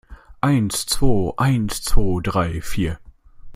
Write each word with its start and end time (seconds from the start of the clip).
Eins 0.41 0.87
zwo, 0.87 1.35
eins 1.37 1.83
zwo 1.83 2.21
drei 2.21 2.59
vier! 2.59 2.99